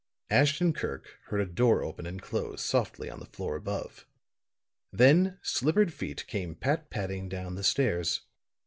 Ashton 0.31 0.73
Kirk 0.73 1.19
heard 1.25 1.41
a 1.41 1.45
door 1.45 1.83
open 1.83 2.07
and 2.07 2.19
close 2.19 2.63
softly 2.63 3.07
on 3.07 3.19
the 3.19 3.27
floor 3.27 3.55
above; 3.55 4.07
then 4.91 5.37
slippered 5.43 5.93
feet 5.93 6.25
came 6.25 6.55
pat 6.55 6.89
patting 6.89 7.29
down 7.29 7.53
the 7.53 7.63
stairs. 7.63 8.21